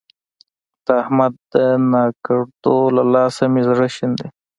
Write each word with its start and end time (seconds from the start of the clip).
د 0.85 0.87
احمد 1.01 1.33
د 1.53 1.55
ناکړدو 1.91 2.77
له 2.95 3.03
لاسه 3.13 3.43
مې 3.51 3.61
زړه 3.69 3.87
شين 3.95 4.11
دی. 4.19 4.27